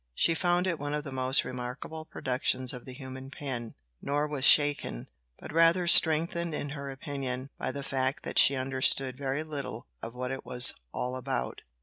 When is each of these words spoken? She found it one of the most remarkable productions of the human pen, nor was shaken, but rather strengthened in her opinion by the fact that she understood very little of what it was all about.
She 0.15 0.33
found 0.33 0.65
it 0.65 0.79
one 0.79 0.95
of 0.95 1.03
the 1.03 1.11
most 1.11 1.45
remarkable 1.45 2.05
productions 2.05 2.73
of 2.73 2.85
the 2.85 2.93
human 2.93 3.29
pen, 3.29 3.75
nor 4.01 4.27
was 4.27 4.43
shaken, 4.45 5.07
but 5.37 5.53
rather 5.53 5.85
strengthened 5.85 6.55
in 6.55 6.69
her 6.69 6.89
opinion 6.89 7.51
by 7.59 7.71
the 7.71 7.83
fact 7.83 8.23
that 8.23 8.39
she 8.39 8.55
understood 8.55 9.15
very 9.15 9.43
little 9.43 9.85
of 10.01 10.15
what 10.15 10.31
it 10.31 10.43
was 10.43 10.73
all 10.91 11.15
about. 11.15 11.61